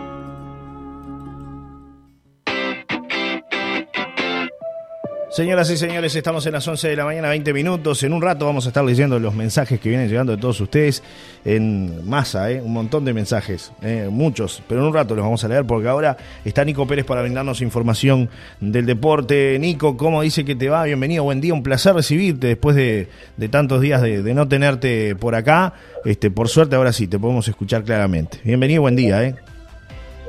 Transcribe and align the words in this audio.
Señoras 5.31 5.71
y 5.71 5.77
señores, 5.77 6.17
estamos 6.17 6.45
en 6.47 6.55
las 6.55 6.67
11 6.67 6.89
de 6.89 6.97
la 6.97 7.05
mañana, 7.05 7.29
20 7.29 7.53
minutos. 7.53 8.03
En 8.03 8.13
un 8.13 8.21
rato 8.21 8.47
vamos 8.47 8.67
a 8.67 8.71
estar 8.71 8.85
leyendo 8.85 9.17
los 9.21 9.33
mensajes 9.33 9.79
que 9.79 9.89
vienen 9.89 10.09
llegando 10.09 10.35
de 10.35 10.43
todos 10.43 10.61
ustedes 10.61 11.05
en 11.45 12.05
masa, 12.09 12.51
¿eh? 12.51 12.61
un 12.61 12.73
montón 12.73 13.05
de 13.05 13.15
mensajes, 13.15 13.71
¿eh? 13.81 14.09
muchos, 14.11 14.61
pero 14.67 14.81
en 14.81 14.89
un 14.89 14.93
rato 14.93 15.15
los 15.15 15.23
vamos 15.25 15.45
a 15.45 15.49
leer 15.49 15.65
porque 15.65 15.87
ahora 15.87 16.17
está 16.45 16.65
Nico 16.65 16.85
Pérez 16.85 17.05
para 17.05 17.23
brindarnos 17.23 17.61
información 17.61 18.29
del 18.59 18.87
deporte. 18.87 19.57
Nico, 19.61 19.97
¿cómo 19.97 20.21
dice 20.21 20.45
que 20.45 20.57
te 20.57 20.69
va? 20.69 20.83
Bienvenido, 20.83 21.23
buen 21.23 21.41
día, 21.41 21.55
un 21.55 21.63
placer 21.63 21.95
recibirte 21.95 22.49
después 22.49 22.75
de, 22.75 23.07
tantos 23.51 23.81
días 23.81 24.03
de, 24.03 24.35
no 24.35 24.49
tenerte 24.49 25.15
por 25.15 25.37
acá. 25.37 25.75
Este, 26.05 26.33
por 26.33 26.49
suerte, 26.49 26.75
ahora 26.75 26.93
sí, 26.93 27.07
te 27.07 27.21
podemos 27.21 27.47
escuchar 27.47 27.85
claramente. 27.85 28.41
Bienvenido, 28.43 28.83
buen 28.83 28.97
día. 28.97 29.23
¿eh? 29.23 29.37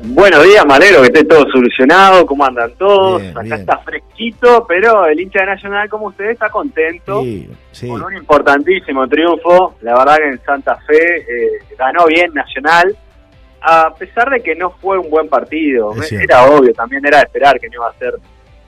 Buenos 0.03 0.43
días, 0.43 0.65
Malero, 0.65 1.01
que 1.01 1.07
esté 1.07 1.23
todo 1.25 1.45
solucionado, 1.51 2.25
¿cómo 2.25 2.43
andan 2.43 2.71
todos? 2.73 3.21
Acá 3.35 3.55
está 3.55 3.77
fresquito, 3.77 4.65
pero 4.67 5.05
el 5.05 5.19
hincha 5.19 5.41
de 5.41 5.45
Nacional, 5.45 5.89
como 5.89 6.07
ustedes, 6.07 6.31
está 6.31 6.49
contento 6.49 7.21
con 7.87 8.03
un 8.03 8.17
importantísimo 8.17 9.07
triunfo. 9.07 9.75
La 9.81 9.95
verdad 9.95 10.17
que 10.17 10.27
en 10.29 10.41
Santa 10.43 10.75
Fe 10.87 11.17
eh, 11.17 11.59
ganó 11.77 12.07
bien 12.07 12.33
Nacional, 12.33 12.95
a 13.61 13.93
pesar 13.93 14.31
de 14.31 14.41
que 14.41 14.55
no 14.55 14.71
fue 14.71 14.97
un 14.97 15.09
buen 15.09 15.29
partido. 15.29 15.93
era 16.09 16.45
obvio, 16.45 16.73
también 16.73 17.05
era 17.05 17.17
de 17.17 17.23
esperar 17.25 17.59
que 17.59 17.67
no 17.67 17.75
iba 17.75 17.89
a 17.89 17.93
ser 17.93 18.15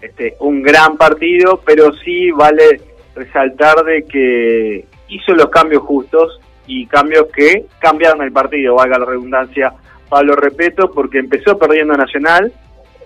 este, 0.02 0.36
un 0.40 0.62
gran 0.62 0.97
partido, 0.97 1.62
pero 1.66 1.92
sí 1.94 2.30
vale 2.30 2.80
resaltar 3.16 3.84
de 3.84 4.03
que 4.03 4.86
hizo 5.08 5.34
los 5.34 5.50
cambios 5.50 5.81
justos 5.81 6.40
y 6.68 6.86
cambios 6.86 7.25
que 7.36 7.66
cambiaron 7.80 8.22
el 8.22 8.31
partido, 8.31 8.75
valga 8.75 9.00
la 9.00 9.06
redundancia 9.06 9.73
Pablo 10.14 10.36
Repeto 10.36 10.92
porque 10.92 11.17
empezó 11.17 11.58
perdiendo 11.58 11.95
Nacional, 11.95 12.53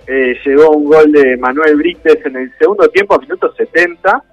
eh, 0.08 0.38
llegó 0.46 0.72
un 0.72 0.90
gol 0.90 1.10
de 1.14 1.38
Manuel 1.38 1.78
Brites 1.78 2.18
en 2.26 2.36
el 2.36 2.52
segundo 2.60 2.90
tiempo 2.90 3.16
a 3.16 3.20
minutos 3.20 3.56
70 3.56 4.24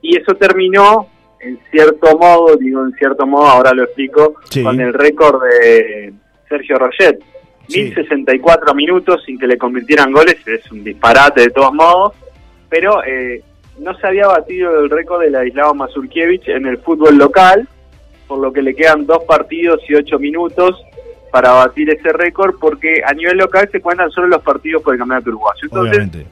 y 0.00 0.16
eso 0.16 0.34
terminó 0.34 1.08
en 1.40 1.58
cierto 1.70 2.16
modo, 2.16 2.56
digo 2.56 2.82
en 2.82 2.92
cierto 2.92 3.26
modo, 3.26 3.48
ahora 3.48 3.74
lo 3.74 3.84
explico, 3.84 4.36
con 4.62 4.80
el 4.80 4.94
récord 4.94 5.42
de 5.42 6.14
Sergio 6.48 6.78
Roget. 6.78 7.22
1064 7.68 8.74
minutos 8.74 9.22
sin 9.26 9.38
que 9.38 9.46
le 9.46 9.58
convirtieran 9.58 10.10
goles, 10.10 10.36
es 10.46 10.72
un 10.72 10.82
disparate 10.82 11.42
de 11.42 11.50
todos 11.50 11.74
modos, 11.74 12.14
pero 12.70 13.04
eh, 13.04 13.42
no 13.78 13.94
se 13.98 14.06
había 14.06 14.26
batido 14.26 14.84
el 14.84 14.88
récord 14.88 15.20
de 15.20 15.30
Ladislao 15.30 15.74
Mazurkiewicz 15.74 16.48
en 16.48 16.64
el 16.64 16.78
fútbol 16.78 17.18
local, 17.18 17.68
por 18.26 18.38
lo 18.38 18.54
que 18.54 18.62
le 18.62 18.74
quedan 18.74 19.04
dos 19.04 19.24
partidos 19.24 19.80
y 19.86 19.94
ocho 19.96 20.18
minutos 20.18 20.82
para 21.34 21.50
batir 21.50 21.90
ese 21.90 22.12
récord 22.12 22.54
porque 22.60 23.02
a 23.04 23.12
nivel 23.12 23.38
local 23.38 23.68
se 23.72 23.80
cuentan 23.80 24.08
solo 24.12 24.28
los 24.28 24.40
partidos 24.40 24.84
por 24.84 24.94
el 24.94 25.00
campeonato 25.00 25.30
uruguayo. 25.30 25.62
Entonces, 25.64 26.26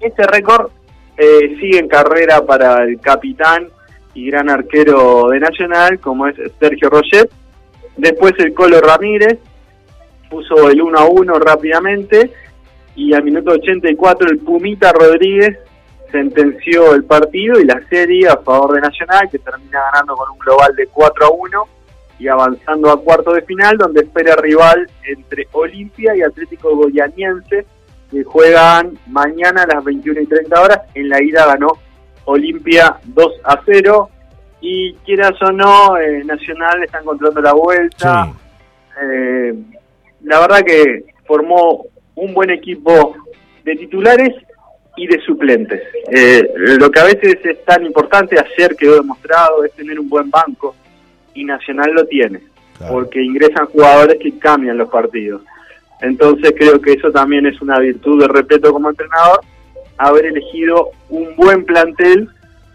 este 0.00 0.26
récord 0.26 0.70
eh, 1.16 1.56
sigue 1.58 1.78
en 1.78 1.88
carrera 1.88 2.44
para 2.44 2.84
el 2.84 3.00
capitán 3.00 3.68
y 4.12 4.26
gran 4.26 4.50
arquero 4.50 5.30
de 5.30 5.40
Nacional, 5.40 5.98
como 5.98 6.26
es 6.26 6.36
Sergio 6.60 6.90
Roget. 6.90 7.30
Después 7.96 8.34
el 8.36 8.52
Colo 8.52 8.82
Ramírez 8.82 9.38
puso 10.28 10.68
el 10.68 10.82
1 10.82 10.98
a 10.98 11.06
1 11.06 11.38
rápidamente 11.38 12.30
y 12.96 13.14
al 13.14 13.22
minuto 13.22 13.52
84 13.52 14.28
el 14.28 14.40
Pumita 14.40 14.92
Rodríguez 14.92 15.56
sentenció 16.12 16.92
el 16.92 17.04
partido 17.04 17.58
y 17.58 17.64
la 17.64 17.80
serie 17.88 18.28
a 18.28 18.36
favor 18.36 18.74
de 18.74 18.82
Nacional, 18.82 19.26
que 19.30 19.38
termina 19.38 19.80
ganando 19.90 20.14
con 20.14 20.32
un 20.32 20.38
global 20.38 20.76
de 20.76 20.86
4 20.88 21.24
a 21.24 21.30
1 21.30 21.68
y 22.18 22.28
avanzando 22.28 22.90
a 22.90 23.00
cuarto 23.00 23.32
de 23.32 23.42
final, 23.42 23.76
donde 23.76 24.02
espera 24.02 24.36
rival 24.36 24.88
entre 25.04 25.48
Olimpia 25.52 26.16
y 26.16 26.22
Atlético 26.22 26.76
Goianiense, 26.76 27.66
que 28.10 28.24
juegan 28.24 28.98
mañana 29.06 29.62
a 29.62 29.74
las 29.74 29.84
21 29.84 30.20
y 30.20 30.26
30 30.26 30.60
horas. 30.60 30.80
En 30.94 31.08
la 31.08 31.22
ida 31.22 31.46
ganó 31.46 31.78
Olimpia 32.24 32.96
2 33.04 33.32
a 33.44 33.60
0. 33.64 34.10
Y 34.60 34.94
quieras 35.04 35.34
o 35.42 35.52
no, 35.52 35.98
eh, 35.98 36.24
Nacional 36.24 36.82
está 36.82 37.00
encontrando 37.00 37.40
la 37.40 37.52
vuelta. 37.52 38.32
Eh, 39.02 39.54
la 40.22 40.40
verdad 40.40 40.62
que 40.64 41.04
formó 41.26 41.86
un 42.14 42.32
buen 42.32 42.50
equipo 42.50 43.14
de 43.64 43.76
titulares 43.76 44.34
y 44.96 45.06
de 45.06 45.20
suplentes. 45.20 45.82
Eh, 46.10 46.48
lo 46.56 46.90
que 46.90 47.00
a 47.00 47.04
veces 47.04 47.36
es 47.44 47.64
tan 47.64 47.84
importante, 47.84 48.36
ayer 48.38 48.74
quedó 48.76 48.96
demostrado, 48.96 49.64
es 49.64 49.72
tener 49.72 49.98
un 49.98 50.08
buen 50.08 50.30
banco 50.30 50.74
y 51.34 51.44
Nacional 51.44 51.92
lo 51.92 52.06
tiene, 52.06 52.40
porque 52.88 53.22
ingresan 53.22 53.66
jugadores 53.66 54.18
que 54.20 54.38
cambian 54.38 54.78
los 54.78 54.88
partidos. 54.88 55.42
Entonces 56.00 56.54
creo 56.56 56.80
que 56.80 56.92
eso 56.92 57.10
también 57.10 57.46
es 57.46 57.60
una 57.60 57.78
virtud 57.78 58.20
de 58.20 58.28
respeto 58.28 58.72
como 58.72 58.90
entrenador, 58.90 59.40
haber 59.96 60.26
elegido 60.26 60.90
un 61.08 61.34
buen 61.36 61.64
plantel, 61.64 62.28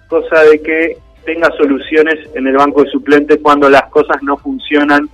cosa 0.08 0.42
de 0.44 0.62
que 0.62 0.97
tenga 1.25 1.50
soluciones 1.58 2.16
en 2.34 2.47
el 2.47 2.56
banco 2.56 2.84
de 2.84 2.90
suplentes 2.90 3.40
cuando 3.42 3.70
las 3.70 3.84
cosas 3.90 4.22
no 4.24 4.38
funcionan 4.38 5.09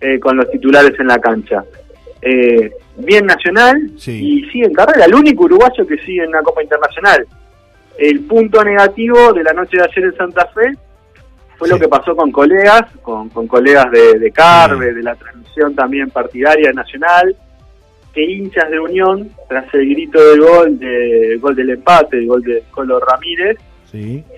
eh, 0.00 0.18
con 0.18 0.36
los 0.36 0.50
titulares 0.50 0.98
en 0.98 1.06
la 1.06 1.18
cancha. 1.18 1.64
Eh, 2.20 2.72
bien 2.96 3.26
Nacional 3.26 3.90
y 4.06 4.44
sigue 4.50 4.66
en 4.66 4.74
carrera, 4.74 5.06
el 5.06 5.14
único 5.14 5.44
uruguayo 5.44 5.86
que 5.86 5.98
sigue 5.98 6.24
en 6.24 6.30
la 6.30 6.42
Copa 6.42 6.62
Internacional. 6.62 7.26
El 7.96 8.20
punto 8.20 8.64
negativo 8.64 9.32
de 9.32 9.44
la 9.44 9.52
noche 9.52 9.76
de 9.76 9.84
ayer 9.84 10.04
en 10.04 10.16
Santa 10.16 10.46
Fe 10.46 10.72
fue 11.58 11.68
lo 11.68 11.78
que 11.78 11.88
pasó 11.88 12.14
con 12.16 12.30
colegas, 12.30 12.82
con, 13.02 13.28
colegas 13.28 13.90
de, 13.90 14.30
Carve, 14.32 14.92
de 14.92 15.02
la 15.02 15.14
transmisión 15.14 15.74
también 15.74 16.10
partidaria 16.10 16.72
nacional, 16.72 17.34
que 18.12 18.22
hinchas 18.22 18.70
de 18.70 18.78
Unión, 18.78 19.30
tras 19.48 19.72
el 19.74 19.88
grito 19.88 20.22
del 20.30 20.40
gol, 20.40 20.78
de, 20.78 21.38
gol 21.40 21.54
del 21.54 21.70
empate, 21.70 22.18
el 22.18 22.26
gol 22.26 22.42
de 22.42 22.62
Colo 22.70 23.00
Ramírez, 23.00 23.58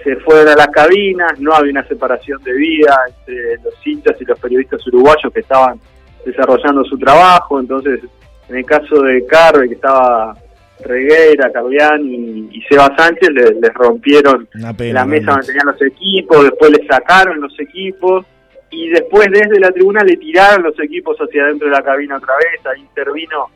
se 0.04 0.16
fueron 0.16 0.48
a 0.48 0.54
las 0.54 0.68
cabinas, 0.68 1.40
no 1.40 1.54
había 1.54 1.72
una 1.72 1.88
separación 1.88 2.42
de 2.42 2.52
vida 2.52 2.94
entre 3.08 3.56
los 3.64 3.74
hinchas 3.86 4.20
y 4.20 4.24
los 4.26 4.38
periodistas 4.38 4.86
uruguayos 4.86 5.32
que 5.32 5.40
estaban 5.40 5.80
desarrollando 6.26 6.84
su 6.84 6.98
trabajo, 6.98 7.58
entonces 7.58 8.00
en 8.48 8.56
el 8.56 8.66
caso 8.66 9.00
de 9.00 9.24
Carve, 9.26 9.68
que 9.68 9.74
estaba 9.74 10.34
Reguera, 10.80 11.50
Carlián 11.50 12.04
y, 12.04 12.62
Seba 12.68 12.94
Sánchez 12.96 13.30
les, 13.30 13.74
rompieron 13.74 14.48
la 14.54 15.04
mesa 15.04 15.32
donde 15.32 15.46
tenían 15.46 15.66
los 15.66 15.82
equipos, 15.82 16.44
después 16.44 16.70
les 16.72 16.86
sacaron 16.86 17.40
los 17.40 17.58
equipos 17.58 18.26
y 18.70 18.88
después 18.90 19.28
desde 19.30 19.58
la 19.58 19.70
tribuna 19.70 20.02
le 20.02 20.16
tiraron 20.16 20.64
los 20.64 20.78
equipos 20.80 21.16
hacia 21.18 21.44
adentro 21.44 21.68
de 21.68 21.74
la 21.74 21.82
cabina 21.82 22.16
otra 22.16 22.34
vez, 22.36 22.66
ahí 22.66 22.80
intervino 22.80 23.46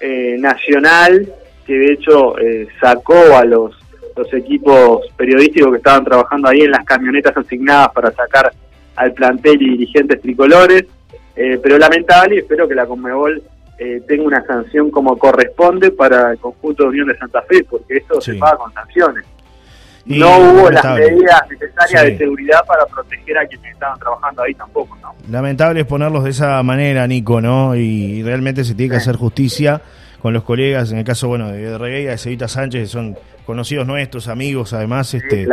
eh, 0.00 0.36
Nacional, 0.38 1.28
que 1.66 1.74
de 1.74 1.92
hecho 1.92 2.38
eh, 2.38 2.68
sacó 2.80 3.36
a 3.36 3.44
los, 3.44 3.74
los 4.16 4.32
equipos 4.32 5.00
periodísticos 5.16 5.70
que 5.70 5.78
estaban 5.78 6.04
trabajando 6.04 6.48
ahí 6.48 6.60
en 6.60 6.70
las 6.70 6.84
camionetas 6.84 7.36
asignadas 7.36 7.88
para 7.92 8.10
sacar 8.12 8.52
al 8.96 9.12
plantel 9.12 9.60
y 9.60 9.70
dirigentes 9.70 10.20
tricolores, 10.20 10.84
eh, 11.36 11.58
pero 11.62 11.78
lamentable 11.78 12.36
y 12.36 12.38
espero 12.38 12.68
que 12.68 12.74
la 12.74 12.86
Conmebol 12.86 13.42
eh, 13.78 14.00
tenga 14.06 14.24
una 14.24 14.44
sanción 14.46 14.90
como 14.90 15.18
corresponde 15.18 15.90
para 15.90 16.30
el 16.32 16.38
conjunto 16.38 16.84
de 16.84 16.88
Unión 16.90 17.08
de 17.08 17.18
Santa 17.18 17.42
Fe, 17.42 17.64
porque 17.68 17.96
esto 17.96 18.20
se 18.20 18.34
paga 18.34 18.56
con 18.56 18.72
sanciones. 18.72 19.24
no 20.06 20.38
hubo 20.38 20.70
las 20.70 20.84
medidas 20.84 21.42
necesarias 21.50 22.04
de 22.04 22.18
seguridad 22.18 22.64
para 22.66 22.86
proteger 22.86 23.38
a 23.38 23.46
quienes 23.46 23.72
estaban 23.72 23.98
trabajando 23.98 24.42
ahí 24.42 24.54
tampoco, 24.54 24.96
¿no? 25.02 25.14
Lamentable 25.28 25.80
es 25.80 25.86
ponerlos 25.86 26.22
de 26.22 26.30
esa 26.30 26.62
manera, 26.62 27.06
Nico, 27.08 27.40
¿no? 27.40 27.74
Y 27.74 28.22
realmente 28.22 28.62
se 28.62 28.74
tiene 28.74 28.90
que 28.90 28.96
hacer 28.98 29.16
justicia 29.16 29.80
con 30.22 30.32
los 30.32 30.44
colegas, 30.44 30.92
en 30.92 30.98
el 30.98 31.04
caso, 31.04 31.28
bueno, 31.28 31.50
de 31.50 31.76
Regueira, 31.76 32.12
de 32.12 32.18
Cevita 32.18 32.48
Sánchez, 32.48 32.82
que 32.82 32.86
son 32.86 33.18
conocidos 33.44 33.86
nuestros, 33.86 34.28
amigos, 34.28 34.72
además, 34.72 35.12
este, 35.12 35.46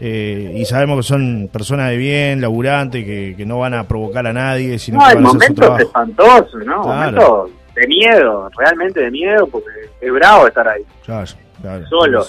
eh, 0.00 0.52
y 0.56 0.64
sabemos 0.64 0.96
que 0.96 1.02
son 1.04 1.48
personas 1.52 1.90
de 1.90 1.96
bien, 1.96 2.40
laburantes, 2.40 3.04
que, 3.04 3.44
no 3.46 3.58
van 3.58 3.74
a 3.74 3.86
provocar 3.86 4.26
a 4.26 4.32
nadie, 4.32 4.78
sino 4.78 4.98
no, 4.98 5.08
que 5.08 5.14
van 5.14 5.26
a 5.26 5.28
hacer 5.28 5.46
su 5.46 5.54
trabajo. 5.54 5.82
espantoso, 5.82 6.58
¿no? 6.58 6.82
Claro 6.82 7.50
de 7.76 7.86
miedo, 7.86 8.48
realmente 8.56 9.00
de 9.00 9.10
miedo, 9.10 9.46
porque 9.46 9.68
es 10.00 10.12
bravo 10.12 10.46
estar 10.46 10.66
ahí. 10.66 10.82
Claro, 11.04 11.26
claro. 11.60 11.86
Solo. 11.88 12.26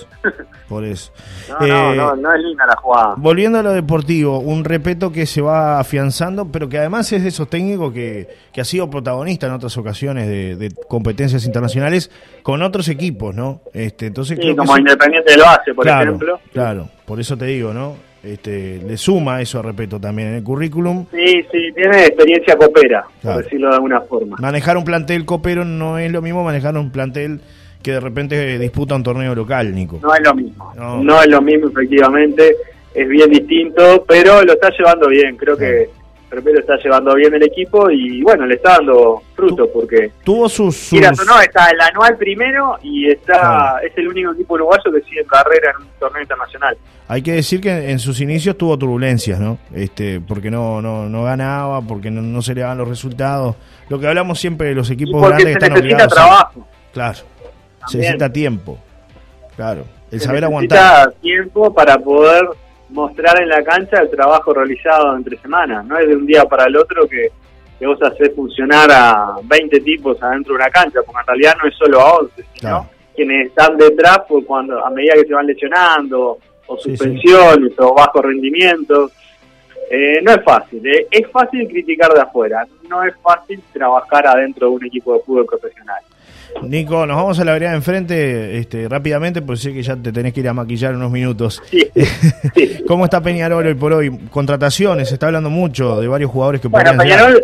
Por 0.68 0.84
eso. 0.84 1.14
no, 1.62 1.66
no, 1.68 1.96
no, 1.96 2.16
no, 2.18 2.34
es 2.36 2.42
linda 2.42 2.66
la 2.66 2.76
jugada. 2.76 3.16
Volviendo 3.18 3.60
a 3.60 3.64
lo 3.64 3.72
deportivo, 3.72 4.40
un 4.40 4.66
repeto 4.66 5.12
que 5.12 5.26
se 5.26 5.42
va 5.42 5.80
afianzando, 5.80 6.52
pero 6.52 6.68
que 6.68 6.78
además 6.78 7.12
es 7.14 7.24
de 7.24 7.30
esos 7.30 7.50
técnicos 7.50 7.94
que, 7.94 8.28
que 8.52 8.60
ha 8.60 8.66
sido 8.66 8.90
protagonista 8.90 9.48
en 9.48 9.54
otras 9.54 9.78
ocasiones 9.78 10.28
de, 10.28 10.70
competencias 10.90 11.46
internacionales 11.46 12.12
con 12.44 12.62
otros 12.62 12.90
equipos, 12.90 13.34
¿no? 13.34 13.62
Este, 13.74 14.08
entonces 14.08 14.38
sí, 14.42 14.56
como 14.56 14.78
Independiente 14.78 15.38
lo 15.38 15.46
hace, 15.46 15.74
por 15.74 15.88
ejemplo. 15.88 16.40
Claro, 16.52 16.90
por 17.06 17.22
eso 17.22 17.38
te 17.38 17.46
digo, 17.46 17.74
¿no? 17.74 18.07
Este, 18.34 18.82
le 18.86 18.98
suma 18.98 19.42
eso 19.42 19.60
a 19.60 19.62
Repeto 19.62 20.00
también 20.00 20.30
en 20.30 20.34
el 20.36 20.44
currículum. 20.44 21.06
Sí, 21.12 21.46
sí, 21.52 21.72
tiene 21.74 22.06
experiencia 22.06 22.56
copera, 22.56 23.06
por 23.22 23.44
decirlo 23.44 23.70
de 23.70 23.76
alguna 23.76 24.02
forma. 24.02 24.38
Manejar 24.40 24.78
un 24.78 24.84
plantel 24.84 25.26
copero 25.26 25.66
no 25.66 25.98
es 25.98 26.12
lo 26.12 26.22
mismo 26.22 26.44
manejar 26.44 26.78
un 26.78 26.92
plantel 26.92 27.42
que 27.82 27.92
de 27.94 28.00
repente 28.00 28.60
disputa 28.60 28.96
un 28.96 29.04
torneo 29.04 29.34
local, 29.34 29.74
Nico. 29.74 30.00
No 30.02 30.14
es 30.14 30.22
lo 30.24 30.36
mismo, 30.36 30.74
no, 30.76 31.22
es 31.22 31.28
lo 31.28 31.42
mismo 31.42 31.70
efectivamente, 31.70 32.56
es 32.94 33.08
bien 33.08 33.30
distinto, 33.30 34.04
pero 34.08 34.44
lo 34.44 34.54
está 34.54 34.70
llevando 34.78 35.08
bien, 35.08 35.38
creo 35.38 35.58
que 35.58 35.90
Repero 36.30 36.60
está 36.60 36.76
llevando 36.78 37.16
bien 37.16 37.34
el 37.34 37.44
equipo 37.44 37.90
y 37.90 38.22
bueno, 38.22 38.46
le 38.46 38.56
está 38.56 38.74
dando 38.74 39.24
fruto 39.34 39.70
porque 39.72 40.12
tuvo 40.26 40.50
sus, 40.50 40.92
Mira, 40.92 41.12
no, 41.26 41.40
está 41.40 41.70
el 41.70 41.80
anual 41.80 42.18
primero 42.18 42.78
y 42.84 43.10
está 43.10 43.80
es 43.82 43.98
el 43.98 44.10
único 44.10 44.34
equipo 44.34 44.56
uruguayo 44.56 44.92
que 44.92 45.02
sigue 45.04 45.22
en 45.22 45.28
carrera 45.28 45.72
en 45.72 45.84
un 45.84 45.90
torneo 46.00 46.22
internacional. 46.22 46.78
Hay 47.08 47.22
que 47.22 47.32
decir 47.32 47.62
que 47.62 47.92
en 47.92 48.00
sus 48.00 48.20
inicios 48.20 48.58
tuvo 48.58 48.78
turbulencias, 48.78 49.40
¿no? 49.40 49.58
Este, 49.74 50.20
porque 50.20 50.52
no 50.52 50.82
no, 50.82 51.08
no 51.08 51.24
ganaba, 51.24 51.82
porque 51.82 52.12
no, 52.12 52.42
se 52.42 52.54
le 52.54 52.62
daban 52.62 52.78
los 52.80 52.90
resultados. 52.90 53.56
Lo 53.88 53.98
que 53.98 54.08
hablamos 54.08 54.38
siempre 54.38 54.68
de 54.68 54.76
los 54.76 54.90
equipos 54.90 55.22
grandes 55.22 55.46
que 55.46 55.52
están 55.54 55.74
necesita 55.74 56.08
trabajo. 56.08 56.68
Claro. 56.92 57.20
Se 57.88 58.00
necesita 58.00 58.32
tiempo. 58.32 58.78
Claro, 59.56 59.86
el 60.12 60.20
saber 60.20 60.44
aguantar. 60.44 61.08
Necesita 61.08 61.22
tiempo 61.22 61.74
para 61.74 61.98
poder 61.98 62.50
mostrar 62.90 63.42
en 63.42 63.50
la 63.50 63.64
cancha 63.64 64.02
el 64.02 64.10
trabajo 64.10 64.54
realizado 64.54 65.16
entre 65.16 65.38
semanas. 65.38 65.86
No 65.86 65.98
es 65.98 66.08
de 66.08 66.16
un 66.16 66.26
día 66.26 66.46
para 66.46 66.66
el 66.66 66.78
otro 66.78 67.08
que, 67.08 67.32
vos 67.86 68.02
haces 68.02 68.34
funcionar 68.36 68.90
a 68.92 69.36
20 69.44 69.80
tipos 69.82 70.22
adentro 70.22 70.54
de 70.54 70.62
una 70.62 70.70
cancha, 70.70 71.00
porque 71.06 71.22
en 71.22 71.28
realidad 71.28 71.58
no 71.62 71.70
es 71.70 71.76
solo 71.76 72.02
a 72.02 72.14
11, 72.18 72.46
sino 72.54 72.90
quienes 73.16 73.48
están 73.48 73.78
detrás 73.78 74.22
pues, 74.28 74.46
cuando 74.46 74.84
a 74.84 74.90
medida 74.90 75.14
que 75.14 75.28
se 75.28 75.34
van 75.34 75.48
lesionando, 75.48 76.40
o 76.68 76.78
suspensiones, 76.78 77.74
o 77.78 77.94
bajos 77.94 78.22
rendimientos. 78.22 79.12
Eh, 79.90 80.20
no 80.22 80.32
es 80.34 80.44
fácil, 80.44 80.86
eh. 80.86 81.08
es 81.10 81.32
fácil 81.32 81.66
criticar 81.68 82.14
de 82.14 82.20
afuera, 82.20 82.68
no 82.90 83.04
es 83.04 83.16
fácil 83.24 83.62
trabajar 83.72 84.28
adentro 84.28 84.68
de 84.68 84.76
un 84.76 84.86
equipo 84.86 85.14
de 85.14 85.22
fútbol 85.22 85.46
profesional. 85.46 86.02
Nico, 86.64 87.06
nos 87.06 87.18
vamos 87.18 87.40
a 87.40 87.46
la 87.46 87.54
vereda 87.54 87.74
enfrente 87.74 88.58
este, 88.58 88.90
rápidamente, 88.90 89.42
porque 89.42 89.62
sé 89.62 89.74
que 89.74 89.84
ya 89.84 89.96
te 89.96 90.12
tenés 90.12 90.34
que 90.34 90.40
ir 90.42 90.50
a 90.50 90.54
maquillar 90.54 90.96
unos 90.96 91.12
minutos. 91.12 91.62
¿Cómo 92.88 93.06
está 93.06 93.22
Peñarol 93.22 93.66
hoy 93.66 93.76
por 93.76 93.94
hoy? 93.94 94.18
Contrataciones, 94.30 95.10
se 95.10 95.16
está 95.16 95.28
hablando 95.28 95.50
mucho 95.50 96.00
de 96.00 96.08
varios 96.08 96.32
jugadores 96.32 96.62
que 96.62 96.68
bueno, 96.68 96.98
Peñarol 96.98 97.44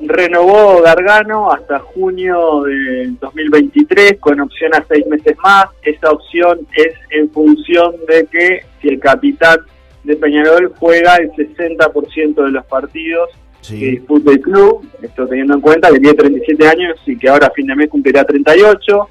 renovó 0.00 0.82
Gargano 0.82 1.50
hasta 1.50 1.78
junio 1.78 2.62
del 2.62 3.18
2023 3.18 4.18
con 4.20 4.40
opción 4.40 4.74
a 4.74 4.84
seis 4.88 5.06
meses 5.06 5.36
más. 5.42 5.66
Esa 5.82 6.10
opción 6.10 6.66
es 6.76 6.94
en 7.10 7.30
función 7.30 7.94
de 8.08 8.26
que 8.26 8.60
si 8.80 8.88
el 8.88 9.00
capitán 9.00 9.58
de 10.02 10.16
Peñarol 10.16 10.72
juega 10.78 11.16
el 11.16 11.30
60% 11.32 12.44
de 12.44 12.50
los 12.50 12.66
partidos 12.66 13.30
que 13.68 13.74
disputa 13.74 14.30
el 14.30 14.40
club, 14.40 14.86
esto 15.02 15.26
teniendo 15.26 15.54
en 15.54 15.60
cuenta 15.60 15.90
que 15.90 15.98
tiene 15.98 16.14
37 16.14 16.68
años 16.68 16.96
y 17.06 17.16
que 17.16 17.28
ahora 17.28 17.46
a 17.46 17.50
fin 17.50 17.66
de 17.66 17.74
mes 17.74 17.88
cumplirá 17.88 18.24
38. 18.24 19.08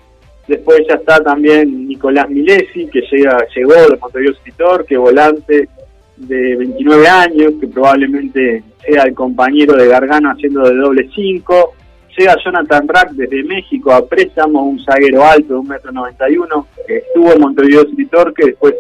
Después 0.48 0.82
ya 0.88 0.96
está 0.96 1.24
también 1.24 1.88
Nicolás 1.88 2.30
Milesi, 2.30 2.88
que 2.88 3.02
llega, 3.12 3.38
llegó 3.56 3.74
de 3.74 3.98
Montevideo 3.98 4.34
Escritor, 4.34 4.86
que 4.86 4.98
volante 4.98 5.70
de 6.18 6.56
29 6.58 7.08
años, 7.08 7.54
que 7.60 7.68
probablemente 7.68 8.64
sea 8.86 9.04
el 9.04 9.14
compañero 9.14 9.76
de 9.76 9.88
Gargano 9.88 10.32
haciendo 10.32 10.64
de 10.64 10.76
doble 10.76 11.10
5. 11.16 11.74
Llega 12.18 12.36
Jonathan 12.44 12.88
Rack 12.88 13.12
desde 13.12 13.44
México 13.44 13.92
a 13.92 14.06
préstamo, 14.06 14.66
un 14.66 14.84
zaguero 14.84 15.24
alto 15.24 15.56
de 15.56 15.60
1,91m, 15.62 16.66
que 16.86 16.98
estuvo 16.98 17.32
en 17.32 17.42
Montevideo 17.42 17.88
Escritor, 17.88 18.34
que 18.34 18.48
después 18.48 18.76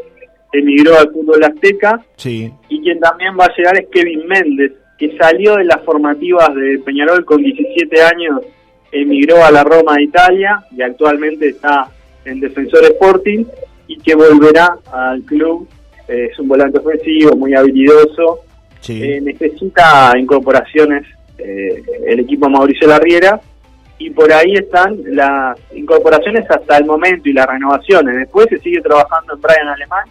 emigró 0.51 0.99
al 0.99 1.11
fútbol 1.11 1.43
azteca. 1.43 1.99
Sí. 2.17 2.51
Y 2.69 2.81
quien 2.81 2.99
también 2.99 3.35
va 3.39 3.45
a 3.45 3.55
llegar 3.55 3.75
es 3.79 3.87
Kevin 3.89 4.27
Méndez, 4.27 4.73
que 4.97 5.17
salió 5.17 5.55
de 5.55 5.65
las 5.65 5.81
formativas 5.83 6.53
de 6.55 6.79
Peñarol 6.79 7.25
con 7.25 7.41
17 7.41 8.01
años, 8.01 8.41
emigró 8.91 9.43
a 9.43 9.51
la 9.51 9.63
Roma 9.63 9.95
de 9.95 10.03
Italia 10.03 10.63
y 10.71 10.81
actualmente 10.81 11.49
está 11.49 11.87
en 12.25 12.39
Defensor 12.39 12.83
Sporting 12.85 13.45
y 13.87 13.97
que 13.97 14.15
volverá 14.15 14.77
al 14.91 15.21
club. 15.23 15.67
Eh, 16.07 16.29
es 16.31 16.39
un 16.39 16.47
volante 16.47 16.79
ofensivo, 16.79 17.35
muy 17.35 17.53
habilidoso. 17.55 18.39
Eh, 18.87 19.21
necesita 19.21 20.11
incorporaciones 20.17 21.05
eh, 21.37 21.81
el 22.05 22.19
equipo 22.19 22.49
Mauricio 22.49 22.87
Larriera 22.87 23.39
y 23.97 24.09
por 24.09 24.31
ahí 24.31 24.53
están 24.55 24.97
las 25.05 25.57
incorporaciones 25.73 26.45
hasta 26.49 26.77
el 26.77 26.85
momento 26.85 27.29
y 27.29 27.33
las 27.33 27.47
renovaciones. 27.47 28.17
Después 28.17 28.47
se 28.49 28.59
sigue 28.59 28.81
trabajando 28.81 29.33
en 29.33 29.41
Brian 29.41 29.67
Alemán 29.69 30.05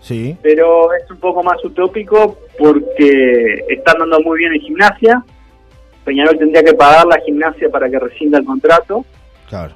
Sí. 0.00 0.36
Pero 0.42 0.92
es 0.94 1.10
un 1.10 1.18
poco 1.18 1.42
más 1.42 1.62
utópico 1.64 2.38
porque 2.58 3.64
están 3.68 3.98
dando 3.98 4.20
muy 4.20 4.38
bien 4.38 4.54
en 4.54 4.60
gimnasia. 4.60 5.24
Peñarol 6.04 6.38
tendría 6.38 6.62
que 6.62 6.74
pagar 6.74 7.06
la 7.06 7.20
gimnasia 7.20 7.68
para 7.68 7.90
que 7.90 7.98
rescinda 7.98 8.38
el 8.38 8.44
contrato. 8.44 9.04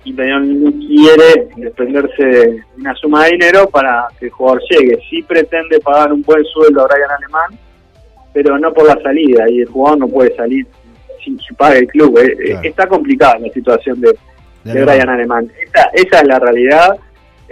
Y 0.04 0.12
Peñarol 0.12 0.64
no 0.64 0.72
quiere 0.72 1.48
desprenderse 1.56 2.24
de 2.24 2.64
una 2.78 2.94
suma 2.94 3.24
de 3.24 3.32
dinero 3.32 3.68
para 3.68 4.08
que 4.18 4.26
el 4.26 4.32
jugador 4.32 4.62
llegue. 4.68 4.98
Sí 5.08 5.22
pretende 5.22 5.80
pagar 5.80 6.12
un 6.12 6.22
buen 6.22 6.44
sueldo 6.44 6.82
a 6.82 6.86
Brian 6.86 7.10
Alemán, 7.10 7.58
pero 8.32 8.58
no 8.58 8.72
por 8.72 8.86
la 8.86 9.00
salida. 9.02 9.48
Y 9.48 9.60
el 9.60 9.68
jugador 9.68 10.00
no 10.00 10.08
puede 10.08 10.34
salir 10.36 10.66
sin 11.24 11.36
que 11.38 11.54
pague 11.56 11.80
el 11.80 11.86
club. 11.86 12.18
Eh, 12.18 12.36
eh, 12.52 12.58
está 12.62 12.86
complicada 12.86 13.38
la 13.38 13.52
situación 13.52 14.00
de, 14.00 14.16
de, 14.64 14.84
Brian 14.84 15.08
Alemán. 15.08 15.50
Esa, 15.60 15.90
esa 15.92 16.20
es 16.20 16.26
la 16.26 16.38
realidad 16.38 16.96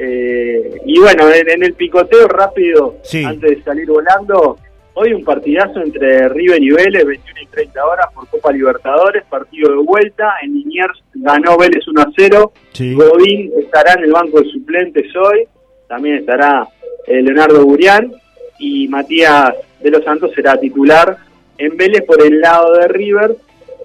eh, 0.01 0.81
y 0.87 1.01
bueno, 1.01 1.29
en, 1.29 1.63
el 1.65 1.75
picoteo 1.75 2.29
rápido, 2.29 2.99
antes 3.27 3.51
de 3.51 3.63
salir 3.65 3.89
volando, 3.89 4.57
hoy 4.95 5.13
un 5.13 5.25
partidazo 5.25 5.81
entre 5.81 6.29
River 6.29 6.63
y 6.63 6.71
Vélez, 6.71 7.05
21 7.05 7.41
y 7.43 7.47
30 7.47 7.85
horas 7.85 8.07
por 8.15 8.29
Copa 8.29 8.53
Libertadores, 8.53 9.25
partido 9.29 9.71
de 9.73 9.83
vuelta. 9.83 10.35
En 10.41 10.55
Liniers 10.55 11.03
ganó 11.15 11.59
Vélez 11.59 11.87
1 11.89 12.01
a 12.01 12.13
0. 12.17 12.53
Godín 12.95 13.51
estará 13.59 13.95
en 13.95 14.05
el 14.05 14.13
banco 14.13 14.41
de 14.41 14.49
suplentes 14.51 15.07
hoy. 15.17 15.49
También 15.89 16.19
estará 16.19 16.69
eh, 17.05 17.21
Leonardo 17.21 17.65
Burián. 17.65 18.13
Y 18.61 18.87
Matías 18.87 19.53
de 19.81 19.91
los 19.91 20.05
Santos 20.05 20.31
será 20.35 20.57
titular 20.59 21.17
en 21.59 21.77
Vélez 21.77 22.05
por 22.05 22.23
el 22.25 22.41
lado 22.41 22.75
de 22.75 22.87
River 22.87 23.37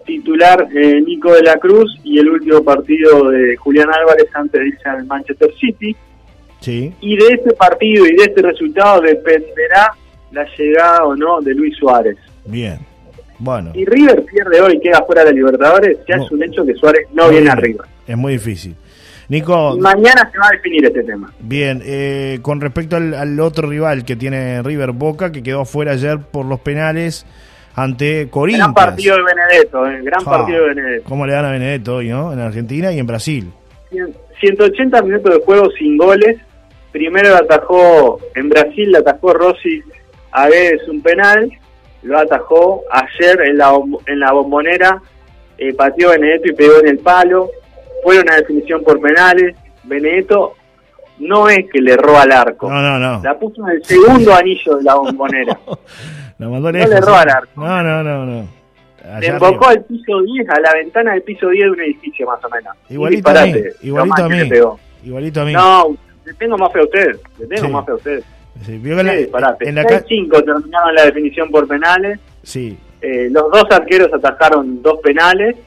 titular 0.05 0.67
eh, 0.73 1.01
Nico 1.01 1.33
de 1.33 1.43
la 1.43 1.55
Cruz 1.57 1.99
y 2.03 2.19
el 2.19 2.29
último 2.29 2.63
partido 2.63 3.29
de 3.29 3.55
Julián 3.57 3.89
Álvarez 3.93 4.27
antes 4.33 4.61
de 4.61 4.67
irse 4.67 4.89
al 4.89 5.05
Manchester 5.05 5.49
City. 5.59 5.95
Sí. 6.59 6.93
Y 7.01 7.17
de 7.17 7.27
este 7.27 7.53
partido 7.53 8.05
y 8.05 8.15
de 8.15 8.23
este 8.23 8.41
resultado 8.41 9.01
dependerá 9.01 9.93
la 10.31 10.45
llegada 10.57 11.05
o 11.05 11.15
no 11.15 11.41
de 11.41 11.53
Luis 11.53 11.75
Suárez. 11.77 12.17
Bien. 12.45 12.79
Bueno. 13.39 13.71
Y 13.73 13.85
River 13.85 14.23
pierde 14.23 14.61
hoy, 14.61 14.79
queda 14.79 15.03
fuera 15.05 15.23
de 15.23 15.31
la 15.31 15.35
Libertadores, 15.35 15.97
ya 16.07 16.15
es 16.15 16.31
un 16.31 16.43
hecho 16.43 16.65
que 16.65 16.73
Suárez 16.75 17.07
no 17.13 17.29
viene 17.29 17.49
arriba. 17.49 17.85
Es 18.07 18.17
muy 18.17 18.33
difícil. 18.33 18.75
Nico. 19.29 19.77
mañana 19.79 20.29
se 20.31 20.37
va 20.37 20.47
a 20.47 20.51
definir 20.51 20.85
este 20.85 21.03
tema. 21.03 21.33
Bien, 21.39 21.81
eh, 21.85 22.39
con 22.41 22.61
respecto 22.61 22.97
al, 22.97 23.13
al, 23.13 23.39
otro 23.39 23.67
rival 23.69 24.05
que 24.05 24.15
tiene 24.15 24.61
River 24.61 24.91
Boca, 24.91 25.31
que 25.31 25.41
quedó 25.41 25.65
fuera 25.65 25.93
ayer 25.93 26.19
por 26.19 26.45
los 26.45 26.59
penales, 26.59 27.25
ante 27.75 28.29
Corinthians. 28.29 28.73
Gran 28.73 28.87
partido 28.87 29.17
de 29.17 29.23
Benedetto, 29.23 29.87
eh, 29.87 30.01
gran 30.03 30.23
partido 30.23 30.61
de 30.61 30.73
Benedetto. 30.75 31.09
¿Cómo 31.09 31.25
le 31.25 31.33
dan 31.33 31.45
a 31.45 31.51
Benedetto 31.51 31.95
hoy, 31.95 32.09
no? 32.09 32.33
En 32.33 32.39
Argentina 32.39 32.91
y 32.91 32.99
en 32.99 33.07
Brasil. 33.07 33.51
180 34.39 35.01
minutos 35.01 35.33
de 35.33 35.45
juego 35.45 35.69
sin 35.71 35.97
goles. 35.97 36.37
Primero 36.91 37.29
lo 37.29 37.37
atajó 37.37 38.19
en 38.35 38.49
Brasil, 38.49 38.91
le 38.91 38.99
atajó 38.99 39.33
Rossi 39.33 39.81
a 40.31 40.47
veces 40.47 40.87
un 40.87 41.01
penal. 41.01 41.51
Lo 42.03 42.19
atajó 42.19 42.81
ayer 42.91 43.39
en 43.47 43.57
la, 43.57 43.73
en 44.07 44.19
la 44.19 44.33
bombonera. 44.33 45.01
Eh, 45.57 45.73
pateó 45.73 46.09
Benedetto 46.09 46.49
y 46.49 46.55
pegó 46.55 46.79
en 46.79 46.89
el 46.89 46.99
palo. 46.99 47.49
Fue 48.03 48.19
una 48.19 48.35
definición 48.35 48.83
por 48.83 48.99
penales. 48.99 49.55
Benedetto 49.83 50.55
no 51.19 51.49
es 51.49 51.65
que 51.71 51.81
le 51.81 51.93
erró 51.93 52.17
al 52.17 52.31
arco. 52.31 52.69
No, 52.69 52.81
no, 52.81 52.99
no. 52.99 53.23
La 53.23 53.37
puso 53.39 53.65
en 53.67 53.77
el 53.77 53.83
segundo 53.85 54.33
anillo 54.33 54.75
de 54.75 54.83
la 54.83 54.95
bombonera. 54.95 55.59
no 56.39 56.71
le 56.71 56.81
erró 56.81 57.15
al 57.15 57.29
arco. 57.29 57.61
No, 57.61 57.83
no, 57.83 58.03
no, 58.03 58.25
no. 58.25 58.47
Le 59.19 59.27
invocó 59.27 59.67
al 59.67 59.83
piso 59.83 60.21
10, 60.21 60.49
a 60.49 60.59
la 60.61 60.73
ventana 60.73 61.11
del 61.13 61.23
piso 61.23 61.49
10 61.49 61.65
de 61.65 61.71
un 61.71 61.81
edificio 61.81 62.25
más 62.25 62.43
o 62.43 62.49
menos. 62.49 62.73
Igualito 62.89 63.29
a 63.29 63.45
mí. 63.45 63.53
Igualito 63.81 64.23
a 64.23 64.29
mí. 64.29 64.49
Igualito 65.03 65.41
a 65.41 65.45
mí. 65.45 65.53
No, 65.53 65.97
le 66.25 66.33
tengo 66.35 66.57
más 66.57 66.71
fe 66.71 66.79
a 66.79 66.83
usted. 66.83 67.19
Le 67.39 67.47
tengo 67.47 67.69
más 67.69 67.85
fe 67.85 67.91
a 67.91 67.95
usted. 67.95 68.23
Sí, 68.65 68.77
vio 68.77 68.95
que 68.95 69.03
la, 69.03 69.57
en 69.59 69.75
la 69.75 70.03
5 70.07 70.43
terminaron 70.43 70.95
la 70.95 71.05
definición 71.05 71.49
por 71.49 71.67
penales. 71.67 72.19
Sí. 72.43 72.77
Eh, 73.01 73.27
los 73.29 73.51
dos 73.51 73.65
arqueros 73.69 74.13
atajaron 74.13 74.81
dos 74.81 74.99
penales 75.03 75.57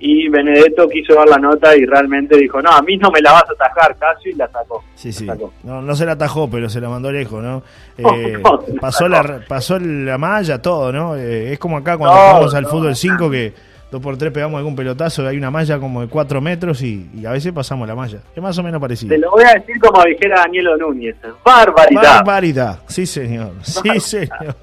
y 0.00 0.28
Benedetto 0.28 0.88
quiso 0.88 1.14
dar 1.14 1.28
la 1.28 1.38
nota 1.38 1.76
y 1.76 1.84
realmente 1.84 2.36
dijo, 2.36 2.60
no, 2.62 2.70
a 2.70 2.80
mí 2.80 2.96
no 2.96 3.10
me 3.10 3.20
la 3.20 3.32
vas 3.32 3.44
a 3.50 3.52
atajar 3.52 3.96
casi 3.98 4.30
y 4.30 4.32
la 4.32 4.48
sacó. 4.48 4.82
Sí, 4.94 5.12
sí. 5.12 5.26
No, 5.62 5.82
no 5.82 5.94
se 5.94 6.06
la 6.06 6.12
atajó, 6.12 6.48
pero 6.50 6.70
se 6.70 6.80
la 6.80 6.88
mandó 6.88 7.12
lejos, 7.12 7.42
¿no? 7.42 7.62
Eh, 8.00 8.38
pasó, 8.80 9.08
la, 9.08 9.42
pasó 9.46 9.78
la 9.78 10.16
malla, 10.16 10.62
todo, 10.62 10.90
¿no? 10.90 11.16
Eh, 11.16 11.52
es 11.52 11.58
como 11.58 11.76
acá 11.76 11.98
cuando 11.98 12.16
jugamos 12.16 12.54
al 12.54 12.64
fútbol 12.64 12.96
5 12.96 13.30
que 13.30 13.52
dos 13.90 14.00
por 14.00 14.16
tres 14.16 14.32
pegamos 14.32 14.56
algún 14.56 14.74
pelotazo, 14.74 15.26
hay 15.26 15.36
una 15.36 15.50
malla 15.50 15.78
como 15.78 16.00
de 16.00 16.08
cuatro 16.08 16.40
metros 16.40 16.80
y, 16.82 17.08
a 17.26 17.32
veces 17.32 17.52
pasamos 17.52 17.86
la 17.86 17.94
malla. 17.94 18.20
Es 18.34 18.42
más 18.42 18.56
o 18.58 18.62
menos 18.62 18.80
parecido. 18.80 19.10
Te 19.10 19.18
lo 19.18 19.32
voy 19.32 19.44
a 19.44 19.54
decir 19.54 19.78
como 19.80 20.02
dijera 20.04 20.40
Danielo 20.40 20.76
Núñez. 20.76 21.16
Barbaridad. 21.44 22.02
Barbaridad, 22.02 22.78
sí 22.86 23.04
señor. 23.04 23.52
Sí 23.62 24.00
señor. 24.00 24.56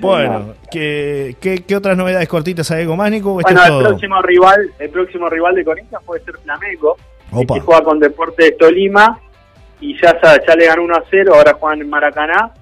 Bueno, 0.00 0.54
¿qué, 0.70 1.36
qué, 1.40 1.76
otras 1.76 1.96
novedades 1.96 2.28
cortitas 2.28 2.70
hay 2.70 2.82
algo 2.82 2.96
más, 2.96 3.10
Nico? 3.10 3.34
Bueno, 3.34 3.48
el 3.48 3.86
próximo 3.86 4.22
rival, 4.22 4.70
el 4.78 4.90
próximo 4.90 5.28
rival 5.28 5.54
de 5.54 5.64
Corinthians 5.64 6.04
puede 6.04 6.24
ser 6.24 6.36
Flamengo, 6.38 6.96
que 7.30 7.60
juega 7.60 7.82
con 7.82 7.98
Deportes 7.98 8.56
Tolima 8.58 9.20
y 9.80 9.96
ya, 10.00 10.18
ya 10.22 10.54
le 10.56 10.66
ganó 10.66 10.82
1 10.84 10.94
a 10.94 11.04
0, 11.10 11.32
ahora 11.34 11.54
juegan 11.54 11.80
en 11.82 11.90
Maracaná. 11.90 12.52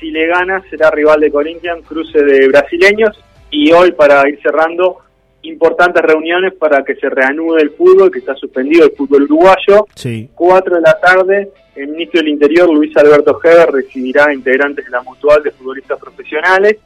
Si 0.00 0.10
le 0.10 0.26
gana, 0.26 0.62
será 0.68 0.90
rival 0.90 1.20
de 1.20 1.30
Corinthians, 1.30 1.86
cruce 1.86 2.22
de 2.22 2.48
brasileños. 2.48 3.22
Y 3.50 3.72
hoy, 3.72 3.92
para 3.92 4.26
ir 4.28 4.40
cerrando, 4.42 4.98
importantes 5.42 6.02
reuniones 6.02 6.54
para 6.54 6.84
que 6.84 6.94
se 6.94 7.08
reanude 7.08 7.62
el 7.62 7.70
fútbol, 7.70 8.10
que 8.10 8.20
está 8.20 8.34
suspendido 8.34 8.84
el 8.84 8.92
fútbol 8.92 9.24
uruguayo. 9.24 9.86
Sí. 9.94 10.30
4 10.34 10.76
de 10.76 10.80
la 10.80 10.98
tarde, 11.00 11.50
el 11.74 11.88
ministro 11.88 12.20
del 12.20 12.28
Interior, 12.28 12.72
Luis 12.72 12.96
Alberto 12.96 13.38
Heber, 13.42 13.70
recibirá 13.70 14.32
integrantes 14.32 14.84
de 14.84 14.90
la 14.90 15.02
mutual 15.02 15.42
de 15.42 15.50
futbolistas 15.50 15.98
profesionales 15.98 16.76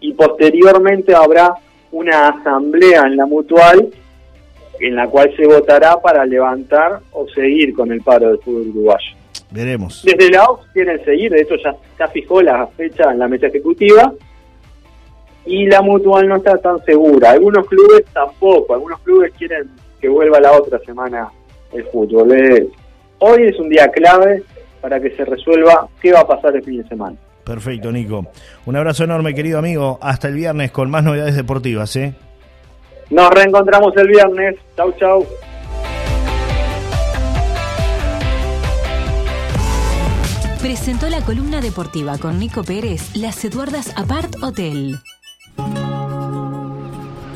y 0.00 0.12
posteriormente 0.12 1.14
habrá 1.14 1.54
una 1.92 2.28
asamblea 2.28 3.02
en 3.06 3.16
la 3.16 3.26
mutual 3.26 3.88
en 4.80 4.96
la 4.96 5.06
cual 5.06 5.32
se 5.36 5.46
votará 5.46 5.96
para 6.00 6.24
levantar 6.26 7.00
o 7.12 7.26
seguir 7.28 7.72
con 7.74 7.92
el 7.92 8.02
paro 8.02 8.28
del 8.28 8.38
fútbol 8.38 8.68
uruguayo. 8.68 9.16
Veremos. 9.50 10.02
Desde 10.04 10.30
la 10.30 10.44
OPS 10.44 10.66
quieren 10.72 11.04
seguir, 11.04 11.30
de 11.30 11.42
hecho 11.42 11.54
ya, 11.62 11.74
ya 11.98 12.08
fijó 12.08 12.42
la 12.42 12.66
fecha 12.66 13.12
en 13.12 13.20
la 13.20 13.28
mesa 13.28 13.46
ejecutiva 13.46 14.12
y 15.46 15.66
la 15.66 15.82
mutual 15.82 16.28
no 16.28 16.36
está 16.36 16.56
tan 16.58 16.82
segura. 16.84 17.32
Algunos 17.32 17.66
clubes 17.66 18.04
tampoco, 18.12 18.74
algunos 18.74 19.00
clubes 19.00 19.32
quieren 19.38 19.70
que 20.00 20.08
vuelva 20.08 20.40
la 20.40 20.52
otra 20.52 20.78
semana 20.80 21.30
el 21.72 21.84
fútbol. 21.86 22.32
hoy 23.18 23.42
es 23.42 23.58
un 23.58 23.68
día 23.68 23.88
clave 23.88 24.42
para 24.80 25.00
que 25.00 25.10
se 25.16 25.24
resuelva 25.24 25.88
qué 26.00 26.12
va 26.12 26.20
a 26.20 26.26
pasar 26.26 26.54
el 26.56 26.62
fin 26.62 26.82
de 26.82 26.88
semana. 26.88 27.16
Perfecto, 27.44 27.92
Nico. 27.92 28.26
Un 28.64 28.76
abrazo 28.76 29.04
enorme, 29.04 29.34
querido 29.34 29.58
amigo. 29.58 29.98
Hasta 30.00 30.28
el 30.28 30.34
viernes 30.34 30.70
con 30.70 30.90
más 30.90 31.04
novedades 31.04 31.36
deportivas. 31.36 31.94
¿eh? 31.96 32.14
Nos 33.10 33.30
reencontramos 33.30 33.94
el 33.96 34.08
viernes. 34.08 34.56
Chau, 34.76 34.92
chau. 34.98 35.26
Presentó 40.60 41.10
la 41.10 41.20
columna 41.20 41.60
deportiva 41.60 42.16
con 42.16 42.38
Nico 42.38 42.64
Pérez, 42.64 43.14
Las 43.14 43.44
Eduardas 43.44 43.92
Apart 43.98 44.36
Hotel. 44.42 44.96